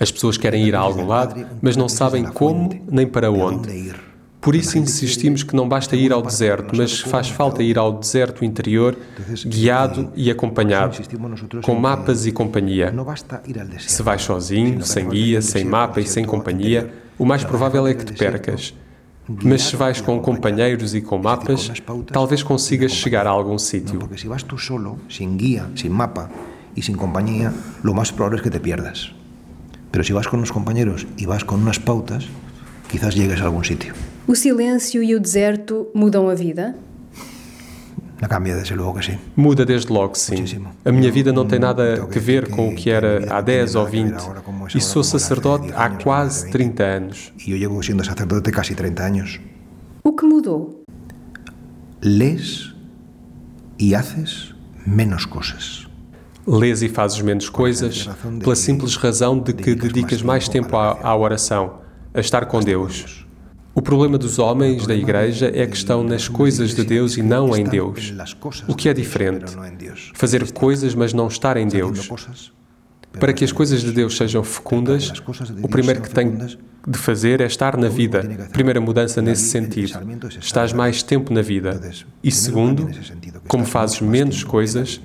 As 0.00 0.12
pessoas 0.12 0.36
querem 0.36 0.64
ir 0.66 0.76
a 0.76 0.78
algum 0.78 1.06
lado, 1.06 1.44
mas 1.60 1.76
não 1.76 1.88
sabem 1.88 2.24
como 2.24 2.70
nem 2.88 3.06
para 3.06 3.30
onde. 3.32 3.92
Por 4.40 4.54
isso 4.54 4.78
insistimos 4.78 5.42
que 5.42 5.54
não 5.56 5.68
basta 5.68 5.96
ir 5.96 6.12
ao 6.12 6.22
deserto, 6.22 6.76
mas 6.76 7.00
faz 7.00 7.28
falta 7.28 7.62
ir 7.62 7.76
ao 7.76 7.92
deserto 7.92 8.44
interior, 8.44 8.96
guiado 9.44 10.12
e 10.14 10.30
acompanhado, 10.30 10.98
com 11.62 11.74
mapas 11.74 12.24
e 12.24 12.32
companhia. 12.32 12.94
Se 13.80 14.02
vais 14.02 14.22
sozinho, 14.22 14.84
sem 14.84 15.08
guia, 15.08 15.42
sem 15.42 15.64
mapa 15.64 16.00
e 16.00 16.06
sem 16.06 16.24
companhia, 16.24 16.92
o 17.18 17.24
mais 17.24 17.42
provável 17.42 17.86
é 17.86 17.94
que 17.94 18.04
te 18.04 18.12
percas. 18.12 18.72
Mas 19.28 19.64
se 19.64 19.76
vais 19.76 20.00
com 20.00 20.18
companheiros 20.20 20.94
e 20.94 21.02
com 21.02 21.18
mapas, 21.18 21.70
talvez 22.10 22.42
consigas 22.42 22.92
chegar 22.92 23.26
a 23.26 23.30
algum 23.30 23.58
sítio. 23.58 23.98
Porque 23.98 24.16
se 24.16 24.26
vas 24.26 24.42
tu 24.42 24.56
solo, 24.56 24.98
sem 25.10 25.36
guia, 25.36 25.66
sem 25.76 25.90
mapa 25.90 26.30
e 26.74 26.82
sem 26.82 26.94
companhia, 26.94 27.52
lo 27.82 27.92
mais 27.92 28.10
provável 28.10 28.38
é 28.38 28.42
que 28.42 28.48
te 28.48 28.60
pierdas. 28.60 29.12
Pero 29.90 30.04
se 30.04 30.12
vas 30.12 30.26
con 30.26 30.38
unos 30.38 30.52
compañeros 30.52 31.06
e 31.18 31.26
vas 31.26 31.44
con 31.44 31.60
unas 31.60 31.78
pautas, 31.78 32.28
quizás 32.88 33.14
llegues 33.14 33.40
a 33.40 33.46
algum 33.46 33.62
sítio. 33.62 33.94
O 34.26 34.34
silêncio 34.34 35.02
e 35.02 35.14
o 35.14 35.20
deserto 35.20 35.88
mudam 35.94 36.28
a 36.28 36.34
vida? 36.34 36.74
Na 38.20 38.26
cambia, 38.26 38.56
desde 38.56 38.74
logo 38.74 38.98
que 38.98 39.06
sim. 39.06 39.18
Muda 39.36 39.64
desde 39.64 39.92
logo, 39.92 40.16
sim. 40.16 40.44
A 40.84 40.90
minha 40.90 41.10
vida 41.10 41.32
não 41.32 41.46
tem 41.46 41.58
nada 41.60 42.02
a 42.02 42.18
ver 42.18 42.48
com 42.48 42.68
o 42.68 42.74
que 42.74 42.90
era 42.90 43.32
há 43.32 43.40
10 43.40 43.76
ou 43.76 43.86
20. 43.86 44.16
E 44.74 44.80
sou 44.80 45.04
sacerdote 45.04 45.72
há 45.74 45.88
quase 45.88 46.50
30 46.50 46.82
anos. 46.82 47.32
E 47.46 47.52
eu 47.52 47.56
llevo 47.56 47.80
sendo 47.82 48.04
sacerdote 48.04 48.50
quase 48.50 48.74
30 48.74 49.02
anos. 49.04 49.40
O 50.02 50.12
que 50.12 50.24
mudou? 50.24 50.82
Lês 52.02 52.74
e 53.78 53.94
haces 53.94 54.52
menos 54.84 55.24
coisas. 55.24 55.86
Lês 56.44 56.82
e 56.82 56.88
fazes 56.88 57.20
menos 57.20 57.48
coisas 57.48 58.08
pela 58.40 58.56
simples 58.56 58.96
razão 58.96 59.38
de 59.38 59.52
que 59.52 59.74
dedicas 59.74 60.22
mais 60.22 60.48
tempo 60.48 60.76
à, 60.76 60.98
à 61.02 61.16
oração, 61.16 61.74
a 62.14 62.20
estar 62.20 62.46
com 62.46 62.60
Deus. 62.60 63.26
O 63.74 63.82
problema 63.82 64.18
dos 64.18 64.40
homens 64.40 64.86
da 64.86 64.94
Igreja 64.94 65.52
é 65.54 65.64
que 65.64 65.76
estão 65.76 66.02
nas 66.02 66.26
coisas 66.26 66.74
de 66.74 66.84
Deus 66.84 67.16
e 67.16 67.22
não 67.22 67.56
em 67.56 67.62
Deus. 67.62 68.12
O 68.66 68.74
que 68.74 68.88
é 68.88 68.92
diferente? 68.94 69.54
Fazer 70.14 70.50
coisas, 70.52 70.94
mas 70.94 71.12
não 71.12 71.28
estar 71.28 71.56
em 71.56 71.68
Deus. 71.68 72.10
Para 73.12 73.32
que 73.32 73.44
as 73.44 73.52
coisas 73.52 73.80
de 73.80 73.92
Deus 73.92 74.16
sejam 74.16 74.42
fecundas, 74.42 75.12
o 75.62 75.68
primeiro 75.68 76.02
que 76.02 76.10
tem 76.10 76.36
de 76.88 76.98
fazer 76.98 77.40
é 77.40 77.46
estar 77.46 77.76
na 77.76 77.88
vida. 77.88 78.48
Primeira 78.52 78.80
mudança 78.80 79.22
nesse 79.22 79.44
sentido. 79.48 79.98
Estás 80.40 80.72
mais 80.72 81.02
tempo 81.02 81.32
na 81.32 81.42
vida. 81.42 81.80
E 82.22 82.32
segundo, 82.32 82.90
como 83.46 83.64
fazes 83.64 84.00
menos 84.00 84.42
coisas, 84.42 85.00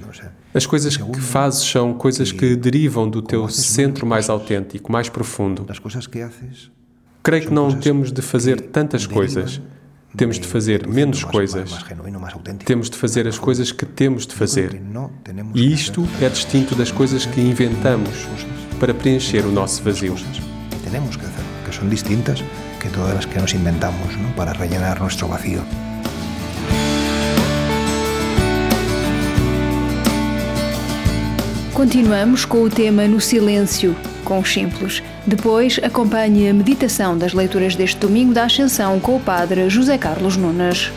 as 0.54 0.66
coisas 0.66 0.98
que 0.98 1.20
fazes 1.20 1.64
são 1.64 1.94
coisas 1.94 2.32
que 2.32 2.56
derivam 2.56 3.10
do 3.10 3.22
teu 3.22 3.48
centro 3.50 4.06
mais 4.06 4.30
autêntico, 4.30 4.92
mais 4.92 5.10
profundo. 5.10 5.66
Creio 7.24 7.48
que 7.48 7.54
não 7.54 7.72
temos 7.72 8.12
de 8.12 8.22
fazer 8.22 8.60
tantas 8.60 9.08
coisas. 9.08 9.62
Temos 10.18 10.38
de 10.38 10.46
fazer 10.46 10.86
menos 10.86 11.24
coisas. 11.24 11.72
Temos 12.66 12.90
de 12.90 12.98
fazer 12.98 13.26
as 13.28 13.40
coisas 13.40 13.72
que 13.72 13.86
temos 13.86 14.28
de 14.28 14.36
fazer. 14.36 14.82
E 15.56 15.74
isto 15.74 16.06
é 16.22 16.28
distinto 16.28 16.76
das 16.76 16.92
coisas 16.92 17.26
que 17.26 17.40
inventamos 17.40 18.28
para 18.78 18.94
preencher 18.94 19.46
o 19.46 19.52
nosso 19.52 19.82
vazio. 19.82 20.16
Temos 20.92 21.16
que 21.16 21.24
fazer, 21.24 21.44
que 21.66 21.76
são 21.76 21.88
distintas 21.88 22.44
que 22.80 22.90
todas 22.90 23.18
as 23.20 23.26
que 23.26 23.40
nos 23.40 23.54
inventamos 23.54 24.14
para 24.36 24.52
rellenar 24.52 25.00
nosso 25.00 25.26
vazio. 25.26 25.64
Continuamos 31.74 32.46
com 32.46 32.62
o 32.62 32.70
tema 32.70 33.08
No 33.08 33.20
Silêncio, 33.20 33.96
com 34.24 34.38
os 34.38 34.54
simples. 34.54 35.02
Depois 35.26 35.80
acompanhe 35.82 36.48
a 36.48 36.54
meditação 36.54 37.18
das 37.18 37.34
leituras 37.34 37.76
deste 37.76 37.98
domingo 37.98 38.32
da 38.32 38.44
Ascensão 38.44 39.00
com 39.00 39.16
o 39.16 39.20
Padre 39.20 39.68
José 39.72 39.98
Carlos 39.98 40.38
Nunes. 40.38 40.92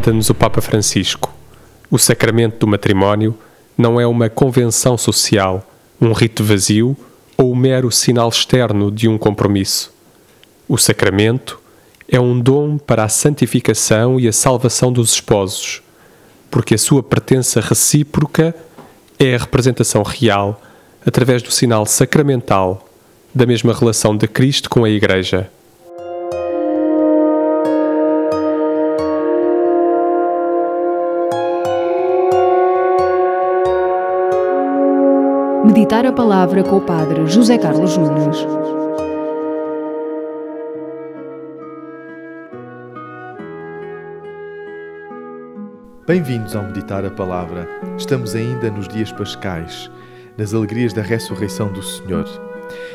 Recorda-nos 0.00 0.30
o 0.30 0.34
Papa 0.34 0.62
Francisco. 0.62 1.30
O 1.90 1.98
sacramento 1.98 2.60
do 2.60 2.66
matrimónio 2.66 3.36
não 3.76 4.00
é 4.00 4.06
uma 4.06 4.30
convenção 4.30 4.96
social, 4.96 5.62
um 6.00 6.12
rito 6.12 6.42
vazio 6.42 6.96
ou 7.36 7.52
um 7.52 7.54
mero 7.54 7.90
sinal 7.90 8.30
externo 8.30 8.90
de 8.90 9.06
um 9.06 9.18
compromisso. 9.18 9.92
O 10.66 10.78
sacramento 10.78 11.60
é 12.08 12.18
um 12.18 12.40
dom 12.40 12.78
para 12.78 13.04
a 13.04 13.10
santificação 13.10 14.18
e 14.18 14.26
a 14.26 14.32
salvação 14.32 14.90
dos 14.90 15.12
esposos, 15.12 15.82
porque 16.50 16.76
a 16.76 16.78
sua 16.78 17.02
pertença 17.02 17.60
recíproca 17.60 18.54
é 19.18 19.34
a 19.34 19.38
representação 19.38 20.02
real, 20.02 20.62
através 21.04 21.42
do 21.42 21.50
sinal 21.50 21.84
sacramental, 21.84 22.88
da 23.34 23.44
mesma 23.44 23.74
relação 23.74 24.16
de 24.16 24.26
Cristo 24.26 24.70
com 24.70 24.82
a 24.82 24.88
Igreja. 24.88 25.50
Meditar 35.72 36.04
a 36.04 36.12
palavra 36.12 36.64
com 36.64 36.78
o 36.78 36.80
Padre 36.80 37.24
José 37.28 37.56
Carlos 37.56 37.96
Nunes. 37.96 38.44
Bem-vindos 46.04 46.56
ao 46.56 46.64
Meditar 46.64 47.04
a 47.04 47.10
Palavra. 47.12 47.68
Estamos 47.96 48.34
ainda 48.34 48.68
nos 48.68 48.88
dias 48.88 49.12
pascais, 49.12 49.88
nas 50.36 50.52
alegrias 50.52 50.92
da 50.92 51.02
ressurreição 51.02 51.72
do 51.72 51.84
Senhor. 51.84 52.26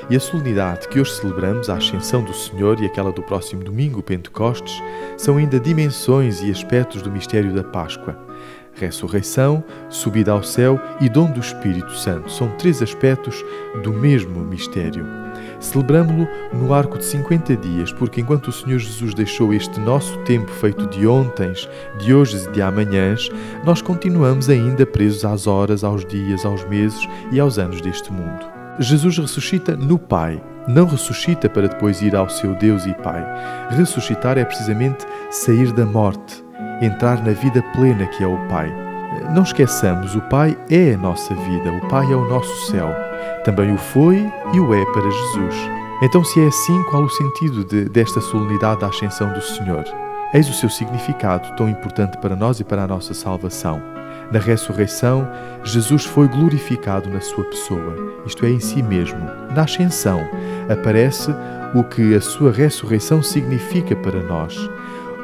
E 0.09 0.17
a 0.17 0.19
solenidade 0.19 0.89
que 0.89 0.99
hoje 0.99 1.13
celebramos, 1.13 1.69
a 1.69 1.75
Ascensão 1.77 2.25
do 2.25 2.33
Senhor 2.33 2.81
e 2.81 2.85
aquela 2.85 3.13
do 3.13 3.23
próximo 3.23 3.63
domingo, 3.63 4.03
Pentecostes, 4.03 4.83
são 5.15 5.37
ainda 5.37 5.61
dimensões 5.61 6.43
e 6.43 6.51
aspectos 6.51 7.01
do 7.01 7.09
mistério 7.09 7.53
da 7.53 7.63
Páscoa 7.63 8.24
ressurreição, 8.75 9.63
subida 9.89 10.31
ao 10.31 10.43
céu 10.43 10.79
e 10.99 11.09
dom 11.09 11.31
do 11.31 11.39
Espírito 11.39 11.91
Santo. 11.91 12.31
São 12.31 12.49
três 12.57 12.81
aspectos 12.81 13.43
do 13.83 13.93
mesmo 13.93 14.39
mistério. 14.41 15.05
Celebramo-lo 15.59 16.27
no 16.53 16.73
arco 16.73 16.97
de 16.97 17.05
50 17.05 17.55
dias, 17.57 17.91
porque 17.93 18.21
enquanto 18.21 18.47
o 18.47 18.51
Senhor 18.51 18.79
Jesus 18.79 19.13
deixou 19.13 19.53
este 19.53 19.79
nosso 19.79 20.17
tempo 20.19 20.51
feito 20.51 20.85
de 20.87 21.07
ontens, 21.07 21.67
de 21.97 22.13
hoje 22.13 22.37
e 22.37 22.51
de 22.51 22.61
amanhãs, 22.61 23.29
nós 23.63 23.81
continuamos 23.81 24.49
ainda 24.49 24.85
presos 24.85 25.25
às 25.25 25.47
horas, 25.47 25.83
aos 25.83 26.05
dias, 26.05 26.45
aos 26.45 26.63
meses 26.65 26.99
e 27.31 27.39
aos 27.39 27.57
anos 27.57 27.81
deste 27.81 28.11
mundo. 28.11 28.45
Jesus 28.79 29.17
ressuscita 29.17 29.75
no 29.75 29.97
Pai, 29.97 30.41
não 30.67 30.85
ressuscita 30.85 31.49
para 31.49 31.67
depois 31.67 32.01
ir 32.01 32.15
ao 32.15 32.29
seu 32.29 32.53
Deus 32.55 32.85
e 32.85 32.93
Pai. 32.95 33.23
Ressuscitar 33.69 34.37
é 34.37 34.43
precisamente 34.43 35.05
sair 35.31 35.71
da 35.71 35.85
morte, 35.85 36.43
entrar 36.81 37.23
na 37.23 37.31
vida 37.31 37.61
plena 37.73 38.05
que 38.07 38.23
é 38.23 38.27
o 38.27 38.37
Pai. 38.47 38.73
Não 39.33 39.43
esqueçamos, 39.43 40.15
o 40.15 40.21
Pai 40.21 40.57
é 40.69 40.93
a 40.93 40.97
nossa 40.97 41.33
vida, 41.33 41.71
o 41.71 41.87
Pai 41.87 42.11
é 42.11 42.15
o 42.15 42.27
nosso 42.27 42.71
céu. 42.71 42.89
Também 43.43 43.73
o 43.73 43.77
foi 43.77 44.31
e 44.53 44.59
o 44.59 44.73
é 44.73 44.85
para 44.85 45.09
Jesus. 45.09 45.55
Então, 46.01 46.23
se 46.23 46.41
é 46.41 46.47
assim, 46.47 46.83
qual 46.83 47.03
o 47.03 47.09
sentido 47.09 47.63
de, 47.63 47.85
desta 47.85 48.19
solenidade 48.19 48.81
da 48.81 48.87
ascensão 48.87 49.31
do 49.31 49.41
Senhor? 49.41 49.83
Eis 50.33 50.49
o 50.49 50.53
seu 50.53 50.69
significado, 50.69 51.55
tão 51.55 51.69
importante 51.69 52.17
para 52.17 52.35
nós 52.35 52.59
e 52.59 52.63
para 52.63 52.83
a 52.83 52.87
nossa 52.87 53.13
salvação. 53.13 53.81
Na 54.31 54.39
ressurreição, 54.39 55.27
Jesus 55.63 56.03
foi 56.03 56.27
glorificado 56.27 57.09
na 57.09 57.21
sua 57.21 57.45
pessoa, 57.45 57.95
isto 58.25 58.45
é, 58.45 58.49
em 58.49 58.59
si 58.59 58.83
mesmo. 58.83 59.19
Na 59.55 59.63
ascensão, 59.63 60.27
aparece 60.69 61.31
o 61.73 61.83
que 61.83 62.15
a 62.15 62.21
sua 62.21 62.51
ressurreição 62.51 63.21
significa 63.23 63.95
para 63.95 64.21
nós 64.23 64.69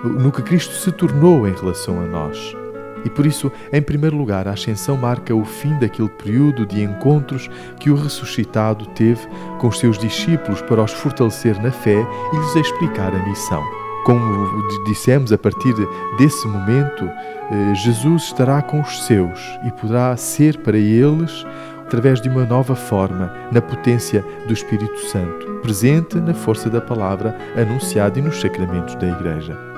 no 0.03 0.31
que 0.31 0.41
Cristo 0.41 0.73
se 0.75 0.91
tornou 0.91 1.47
em 1.47 1.53
relação 1.53 1.99
a 2.01 2.05
nós. 2.05 2.55
E 3.03 3.09
por 3.09 3.25
isso, 3.25 3.51
em 3.73 3.81
primeiro 3.81 4.15
lugar, 4.15 4.47
a 4.47 4.51
Ascensão 4.51 4.95
marca 4.95 5.33
o 5.33 5.43
fim 5.43 5.77
daquele 5.79 6.09
período 6.09 6.65
de 6.65 6.83
encontros 6.83 7.49
que 7.79 7.89
o 7.89 7.95
ressuscitado 7.95 8.85
teve 8.87 9.27
com 9.59 9.67
os 9.67 9.79
seus 9.79 9.97
discípulos 9.97 10.61
para 10.61 10.83
os 10.83 10.91
fortalecer 10.91 11.61
na 11.61 11.71
fé 11.71 12.05
e 12.33 12.37
lhes 12.37 12.55
explicar 12.55 13.13
a 13.13 13.25
missão. 13.27 13.63
Como 14.05 14.83
dissemos, 14.85 15.31
a 15.31 15.37
partir 15.37 15.75
desse 16.17 16.47
momento, 16.47 17.05
eh, 17.05 17.75
Jesus 17.75 18.23
estará 18.23 18.61
com 18.61 18.81
os 18.81 19.05
seus 19.05 19.39
e 19.63 19.71
poderá 19.71 20.15
ser 20.17 20.57
para 20.57 20.77
eles 20.77 21.45
através 21.85 22.21
de 22.21 22.29
uma 22.29 22.45
nova 22.45 22.75
forma, 22.75 23.31
na 23.51 23.61
potência 23.61 24.23
do 24.47 24.53
Espírito 24.53 24.97
Santo, 25.07 25.45
presente 25.61 26.15
na 26.15 26.33
força 26.33 26.69
da 26.69 26.79
palavra 26.79 27.35
anunciada 27.55 28.17
e 28.17 28.21
nos 28.21 28.39
sacramentos 28.39 28.95
da 28.95 29.07
Igreja. 29.07 29.70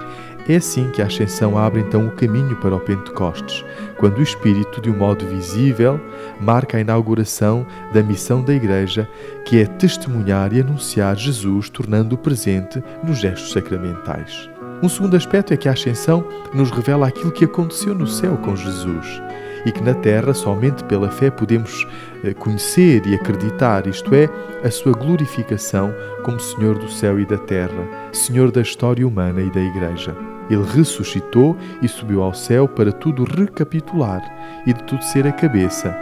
É 0.48 0.58
assim 0.58 0.90
que 0.90 1.02
a 1.02 1.06
Ascensão 1.06 1.58
abre 1.58 1.80
então 1.80 2.06
o 2.06 2.12
caminho 2.12 2.56
para 2.58 2.76
o 2.76 2.80
Pentecostes, 2.80 3.64
quando 3.98 4.18
o 4.18 4.24
Espírito, 4.24 4.82
de 4.82 4.90
um 4.90 4.98
modo 4.98 5.26
visível, 5.26 6.00
marca 6.42 6.76
a 6.76 6.82
inauguração 6.82 7.66
da 7.94 8.04
missão 8.04 8.44
da 8.44 8.54
Igreja, 8.54 9.10
que 9.46 9.62
é 9.62 9.66
testemunhar 9.66 10.52
e 10.52 10.60
anunciar 10.60 11.16
Jesus, 11.16 11.70
tornando-o 11.70 12.18
presente 12.18 12.84
nos 13.02 13.20
gestos 13.20 13.54
sacramentais. 13.54 14.50
Um 14.82 14.90
segundo 14.90 15.16
aspecto 15.16 15.54
é 15.54 15.58
que 15.58 15.70
a 15.70 15.72
Ascensão 15.72 16.28
nos 16.54 16.72
revela 16.72 17.08
aquilo 17.08 17.32
que 17.32 17.46
aconteceu 17.46 17.96
no 17.96 18.06
céu 18.06 18.36
com 18.36 18.54
Jesus 18.54 19.22
e 19.66 19.72
que 19.72 19.82
na 19.82 19.94
terra 19.94 20.34
somente 20.34 20.84
pela 20.84 21.10
fé 21.10 21.32
podemos 21.32 21.88
eh, 22.22 22.34
conhecer 22.34 23.06
e 23.06 23.16
acreditar, 23.16 23.88
isto 23.88 24.14
é, 24.14 24.30
a 24.62 24.70
sua 24.70 24.92
glorificação 24.92 25.94
como 26.24 26.38
Senhor 26.38 26.78
do 26.78 26.90
céu 26.90 27.18
e 27.18 27.26
da 27.26 27.38
terra, 27.38 27.88
Senhor 28.12 28.52
da 28.52 28.60
história 28.60 29.08
humana 29.08 29.42
e 29.42 29.50
da 29.50 29.62
Igreja. 29.62 30.33
Ele 30.50 30.64
ressuscitou 30.64 31.56
e 31.82 31.88
subiu 31.88 32.22
ao 32.24 32.34
céu 32.34 32.68
para 32.68 32.92
tudo 32.92 33.24
recapitular 33.24 34.22
e 34.66 34.74
de 34.74 34.84
tudo 34.84 35.04
ser 35.04 35.26
a 35.26 35.32
cabeça, 35.32 35.96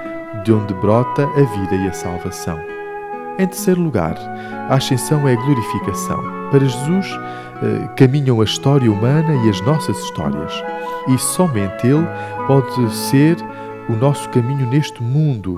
de 0.43 0.51
onde 0.51 0.73
brota 0.75 1.23
a 1.23 1.59
vida 1.59 1.75
e 1.75 1.87
a 1.87 1.93
salvação. 1.93 2.59
Em 3.37 3.47
terceiro 3.47 3.81
lugar, 3.81 4.15
a 4.69 4.75
ascensão 4.75 5.27
é 5.27 5.33
a 5.33 5.41
glorificação. 5.41 6.21
Para 6.51 6.59
Jesus, 6.59 7.07
eh, 7.63 7.87
caminham 7.95 8.41
a 8.41 8.43
história 8.43 8.91
humana 8.91 9.33
e 9.45 9.49
as 9.49 9.61
nossas 9.61 9.97
histórias. 9.97 10.53
E 11.07 11.17
somente 11.17 11.87
Ele 11.87 12.05
pode 12.45 12.93
ser 12.93 13.37
o 13.87 13.93
nosso 13.93 14.29
caminho 14.29 14.67
neste 14.67 15.01
mundo 15.01 15.57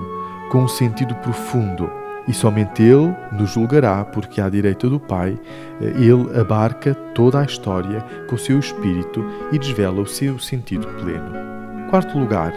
com 0.50 0.62
um 0.62 0.68
sentido 0.68 1.14
profundo. 1.16 1.90
E 2.26 2.32
somente 2.32 2.82
Ele 2.82 3.14
nos 3.32 3.50
julgará, 3.50 4.04
porque 4.04 4.40
à 4.40 4.48
direita 4.48 4.88
do 4.88 4.98
Pai, 4.98 5.38
eh, 5.80 5.92
Ele 5.96 6.38
abarca 6.38 6.94
toda 7.14 7.40
a 7.40 7.44
história 7.44 8.00
com 8.28 8.34
o 8.34 8.38
seu 8.38 8.58
espírito 8.58 9.24
e 9.52 9.58
desvela 9.58 10.00
o 10.00 10.06
seu 10.06 10.38
sentido 10.38 10.86
pleno. 11.00 11.44
Quarto 11.90 12.18
lugar, 12.18 12.52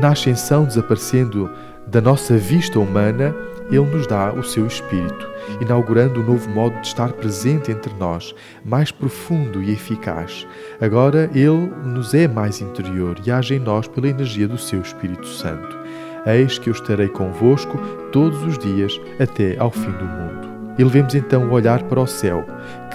na 0.00 0.10
ascensão 0.10 0.64
desaparecendo 0.64 1.50
da 1.86 2.00
nossa 2.00 2.36
vista 2.36 2.78
humana, 2.78 3.34
Ele 3.70 3.84
nos 3.84 4.06
dá 4.06 4.32
o 4.32 4.42
seu 4.42 4.66
espírito, 4.66 5.28
inaugurando 5.60 6.20
um 6.20 6.24
novo 6.24 6.48
modo 6.50 6.78
de 6.80 6.86
estar 6.86 7.12
presente 7.12 7.72
entre 7.72 7.92
nós, 7.94 8.34
mais 8.64 8.90
profundo 8.90 9.62
e 9.62 9.72
eficaz. 9.72 10.46
Agora 10.80 11.30
Ele 11.34 11.72
nos 11.84 12.14
é 12.14 12.28
mais 12.28 12.60
interior 12.60 13.16
e 13.24 13.30
age 13.30 13.54
em 13.54 13.58
nós 13.58 13.88
pela 13.88 14.08
energia 14.08 14.46
do 14.46 14.58
seu 14.58 14.80
Espírito 14.80 15.26
Santo. 15.26 15.85
Eis 16.26 16.58
que 16.58 16.68
eu 16.68 16.72
estarei 16.72 17.08
convosco 17.08 17.78
todos 18.10 18.42
os 18.42 18.58
dias 18.58 19.00
até 19.20 19.56
ao 19.58 19.70
fim 19.70 19.92
do 19.92 20.04
mundo. 20.04 20.46
E 20.78 20.84
levemos 20.84 21.14
então 21.14 21.48
o 21.48 21.52
olhar 21.52 21.82
para 21.84 22.00
o 22.00 22.06
céu, 22.06 22.44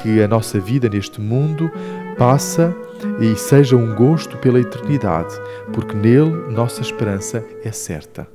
que 0.01 0.21
a 0.21 0.27
nossa 0.27 0.59
vida 0.59 0.87
neste 0.87 1.19
mundo 1.19 1.71
passa 2.17 2.75
e 3.19 3.35
seja 3.35 3.75
um 3.75 3.95
gosto 3.95 4.37
pela 4.37 4.59
eternidade, 4.59 5.33
porque 5.73 5.95
nele 5.95 6.31
nossa 6.51 6.81
esperança 6.81 7.43
é 7.63 7.71
certa. 7.71 8.27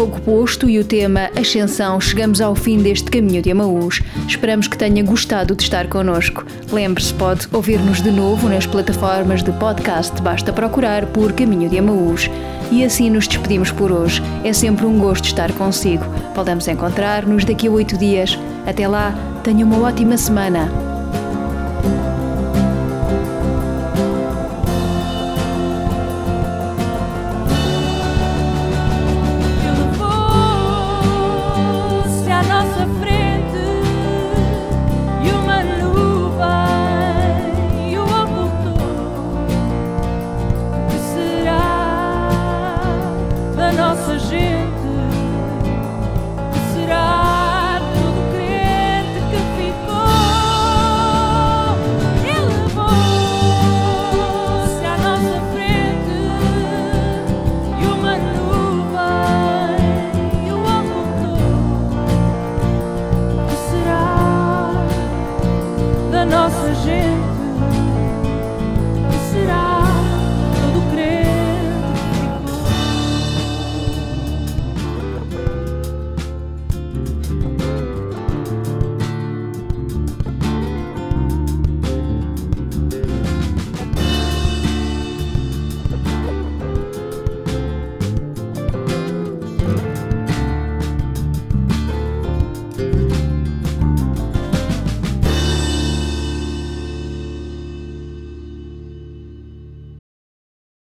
Fogo 0.00 0.20
posto 0.22 0.70
e 0.70 0.78
o 0.78 0.84
tema 0.84 1.28
Ascensão, 1.38 2.00
chegamos 2.00 2.40
ao 2.40 2.54
fim 2.54 2.78
deste 2.78 3.10
caminho 3.10 3.42
de 3.42 3.50
Amaús. 3.50 4.00
Esperamos 4.26 4.66
que 4.66 4.78
tenha 4.78 5.04
gostado 5.04 5.54
de 5.54 5.62
estar 5.62 5.88
connosco. 5.88 6.42
Lembre-se, 6.72 7.12
pode 7.12 7.46
ouvir-nos 7.52 8.00
de 8.00 8.10
novo 8.10 8.48
nas 8.48 8.64
plataformas 8.64 9.42
de 9.42 9.52
podcast, 9.52 10.18
basta 10.22 10.54
procurar 10.54 11.04
por 11.04 11.34
Caminho 11.34 11.68
de 11.68 11.76
Amaús. 11.76 12.30
E 12.72 12.82
assim 12.82 13.10
nos 13.10 13.28
despedimos 13.28 13.70
por 13.72 13.92
hoje. 13.92 14.22
É 14.42 14.54
sempre 14.54 14.86
um 14.86 14.98
gosto 14.98 15.26
estar 15.26 15.52
consigo. 15.52 16.06
A 16.34 16.72
encontrar-nos 16.72 17.44
daqui 17.44 17.68
a 17.68 17.70
oito 17.70 17.98
dias. 17.98 18.38
Até 18.66 18.88
lá, 18.88 19.12
tenha 19.44 19.66
uma 19.66 19.80
ótima 19.80 20.16
semana. 20.16 20.99